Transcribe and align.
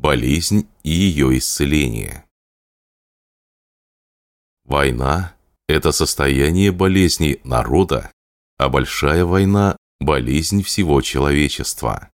болезнь 0.00 0.66
и 0.82 0.90
ее 0.90 1.36
исцеление. 1.36 2.24
Война– 4.64 5.36
это 5.68 5.92
состояние 5.92 6.72
болезни 6.72 7.38
народа, 7.44 8.10
а 8.56 8.70
большая 8.70 9.26
война– 9.26 9.76
болезнь 10.00 10.62
всего 10.62 11.02
человечества. 11.02 12.10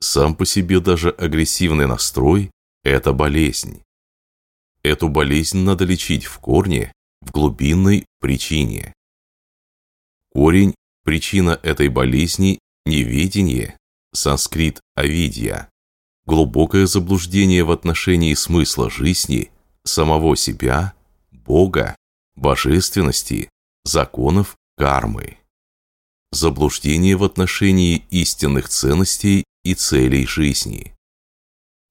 Сам 0.00 0.34
по 0.36 0.44
себе 0.44 0.80
даже 0.80 1.10
агрессивный 1.10 1.86
настрой– 1.86 2.50
это 2.84 3.14
болезнь. 3.14 3.82
Эту 4.82 5.08
болезнь 5.08 5.60
надо 5.60 5.84
лечить 5.84 6.26
в 6.26 6.38
корне, 6.38 6.92
в 7.22 7.30
глубинной 7.30 8.04
причине. 8.20 8.92
Корень, 10.30 10.74
причина 11.04 11.58
этой 11.62 11.88
болезни– 11.88 12.58
неведение, 12.84 13.78
санскрит 14.12 14.80
«авидья», 14.94 15.70
глубокое 16.30 16.86
заблуждение 16.86 17.64
в 17.64 17.72
отношении 17.72 18.34
смысла 18.34 18.88
жизни, 18.88 19.50
самого 19.82 20.36
себя, 20.36 20.94
Бога, 21.32 21.96
божественности, 22.36 23.48
законов 23.84 24.56
кармы. 24.76 25.38
Заблуждение 26.30 27.16
в 27.16 27.24
отношении 27.24 28.04
истинных 28.10 28.68
ценностей 28.68 29.42
и 29.64 29.74
целей 29.74 30.24
жизни. 30.24 30.94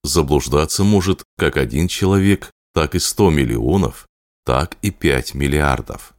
Заблуждаться 0.06 0.86
может 0.86 1.24
как 1.38 1.58
один 1.58 1.90
человек, 1.90 2.50
так 2.74 2.96
и 2.96 3.00
сто 3.00 3.30
миллионов, 3.30 4.08
так 4.46 4.78
и 4.82 4.90
пять 4.90 5.34
миллиардов. 5.34 6.14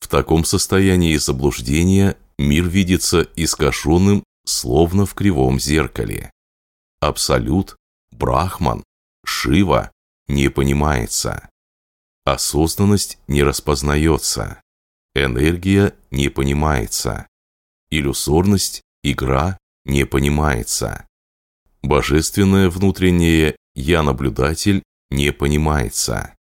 В 0.00 0.08
таком 0.08 0.46
состоянии 0.46 1.16
заблуждения 1.16 2.16
мир 2.38 2.64
видится 2.64 3.28
искаженным, 3.36 4.24
словно 4.46 5.04
в 5.04 5.12
кривом 5.12 5.60
зеркале. 5.60 6.30
Абсолют, 7.00 7.76
Брахман, 8.10 8.82
Шива 9.24 9.92
не 10.28 10.48
понимается. 10.48 11.48
Осознанность 12.24 13.18
не 13.28 13.42
распознается. 13.42 14.60
Энергия 15.14 15.94
не 16.10 16.28
понимается. 16.28 17.26
Иллюзорность, 17.90 18.82
игра 19.02 19.58
не 19.84 20.04
понимается. 20.04 21.06
Божественное 21.82 22.68
внутреннее 22.68 23.56
«я-наблюдатель» 23.74 24.82
не 25.10 25.32
понимается. 25.32 26.34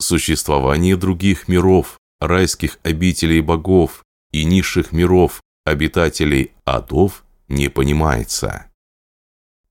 Существование 0.00 0.96
других 0.96 1.46
миров, 1.46 1.98
райских 2.18 2.78
обителей 2.82 3.40
богов 3.40 4.02
и 4.32 4.44
низших 4.44 4.92
миров, 4.92 5.40
обитателей 5.64 6.52
адов, 6.64 7.24
не 7.48 7.68
понимается. 7.68 8.69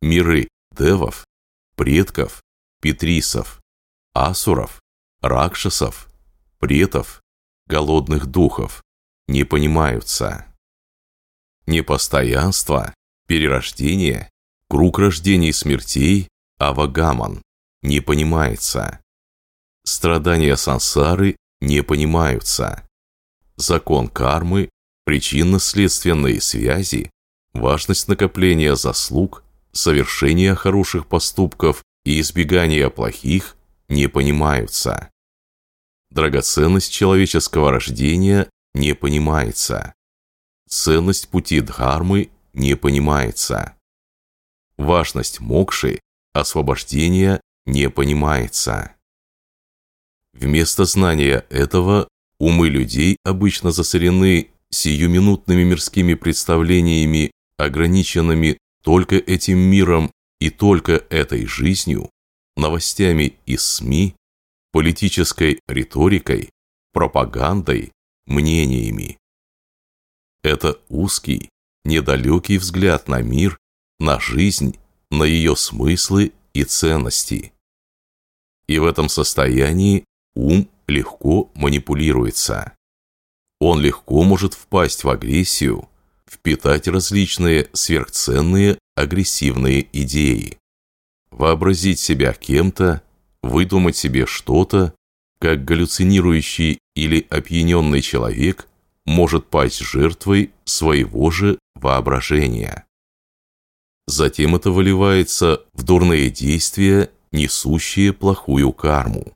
Миры 0.02 0.47
девов, 0.72 1.25
предков, 1.75 2.42
петрисов, 2.81 3.59
асуров, 4.14 4.80
ракшасов, 5.22 6.08
претов, 6.58 7.22
голодных 7.67 8.25
духов 8.25 8.81
не 9.27 9.44
понимаются. 9.44 10.45
Непостоянство, 11.66 12.94
перерождение, 13.27 14.30
круг 14.70 15.00
рождений 15.00 15.50
и 15.50 15.53
смертей, 15.53 16.30
авагаман, 16.58 17.42
не 17.81 18.00
понимается. 18.00 19.02
Страдания 19.83 20.55
сансары 20.55 21.36
не 21.61 21.83
понимаются. 21.83 22.88
Закон 23.58 24.08
кармы, 24.08 24.70
причинно-следственные 25.03 26.39
связи, 26.39 27.11
важность 27.53 28.08
накопления 28.08 28.75
заслуг, 28.75 29.44
совершения 29.71 30.55
хороших 30.55 31.07
поступков 31.07 31.83
и 32.05 32.19
избегания 32.19 32.89
плохих 32.89 33.55
не 33.87 34.07
понимаются. 34.07 35.09
Драгоценность 36.09 36.91
человеческого 36.91 37.71
рождения 37.71 38.49
не 38.73 38.93
понимается. 38.93 39.93
Ценность 40.67 41.29
пути 41.29 41.61
Дхармы 41.61 42.29
не 42.53 42.75
понимается. 42.75 43.75
Важность 44.77 45.39
мокши, 45.39 45.99
освобождения 46.33 47.41
не 47.65 47.89
понимается. 47.89 48.95
Вместо 50.33 50.85
знания 50.85 51.45
этого 51.49 52.08
умы 52.39 52.69
людей 52.69 53.17
обычно 53.23 53.71
засорены 53.71 54.52
сиюминутными 54.71 55.63
мирскими 55.63 56.13
представлениями, 56.13 57.31
ограниченными 57.58 58.58
только 58.83 59.15
этим 59.15 59.57
миром 59.57 60.11
и 60.39 60.49
только 60.49 60.93
этой 61.09 61.45
жизнью, 61.45 62.09
новостями 62.55 63.37
из 63.45 63.65
СМИ, 63.65 64.15
политической 64.71 65.59
риторикой, 65.67 66.49
пропагандой, 66.93 67.91
мнениями. 68.25 69.17
Это 70.43 70.79
узкий, 70.89 71.49
недалекий 71.83 72.57
взгляд 72.57 73.07
на 73.07 73.21
мир, 73.21 73.57
на 73.99 74.19
жизнь, 74.19 74.77
на 75.11 75.23
ее 75.23 75.55
смыслы 75.55 76.31
и 76.53 76.63
ценности. 76.63 77.53
И 78.67 78.77
в 78.77 78.85
этом 78.85 79.09
состоянии 79.09 80.05
ум 80.35 80.69
легко 80.87 81.51
манипулируется. 81.55 82.73
Он 83.59 83.81
легко 83.81 84.23
может 84.23 84.53
впасть 84.53 85.03
в 85.03 85.09
агрессию, 85.09 85.89
впитать 86.29 86.87
различные 86.87 87.69
сверхценные 87.73 88.77
агрессивные 88.95 89.87
идеи 89.91 90.59
вообразить 91.31 91.99
себя 91.99 92.33
кем-то, 92.33 93.01
выдумать 93.41 93.95
себе 93.95 94.25
что-то, 94.25 94.93
как 95.39 95.63
галлюцинирующий 95.63 96.79
или 96.95 97.25
опьяненный 97.29 98.01
человек 98.01 98.67
может 99.05 99.47
пасть 99.47 99.79
жертвой 99.79 100.51
своего 100.65 101.31
же 101.31 101.57
воображения. 101.75 102.85
Затем 104.05 104.55
это 104.55 104.71
выливается 104.71 105.63
в 105.73 105.83
дурные 105.83 106.29
действия, 106.29 107.09
несущие 107.31 108.11
плохую 108.11 108.73
карму. 108.73 109.33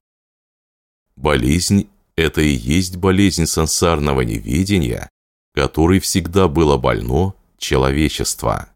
Болезнь– 1.16 1.88
это 2.16 2.42
и 2.42 2.50
есть 2.50 2.98
болезнь 2.98 3.46
сансарного 3.46 4.22
неведения, 4.22 5.10
которой 5.54 6.00
всегда 6.00 6.48
было 6.48 6.78
больно 6.78 7.36
человечество. 7.58 8.70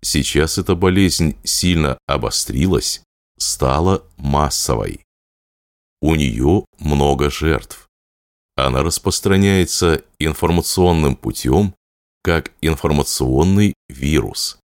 Сейчас 0.00 0.58
эта 0.58 0.74
болезнь 0.74 1.36
сильно 1.42 1.98
обострилась, 2.06 3.02
стала 3.38 4.04
массовой. 4.16 5.04
У 6.00 6.14
нее 6.14 6.64
много 6.78 7.30
жертв. 7.30 7.88
Она 8.56 8.82
распространяется 8.82 10.04
информационным 10.18 11.16
путем, 11.16 11.74
как 12.22 12.52
информационный 12.60 13.74
вирус. 13.88 14.58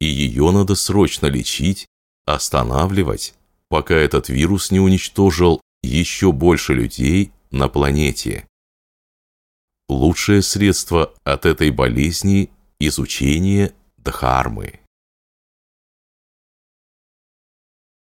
И 0.00 0.06
ее 0.06 0.50
надо 0.50 0.74
срочно 0.74 1.26
лечить, 1.26 1.86
останавливать, 2.26 3.34
пока 3.68 3.94
этот 3.94 4.28
вирус 4.28 4.70
не 4.70 4.80
уничтожил 4.80 5.60
еще 5.82 6.32
больше 6.32 6.74
людей 6.74 7.32
на 7.50 7.68
планете. 7.68 8.46
Лучшее 9.88 10.42
средство 10.42 11.14
от 11.24 11.46
этой 11.46 11.70
болезни– 11.70 12.50
изучение 12.80 13.72
Дхармы. 13.98 14.80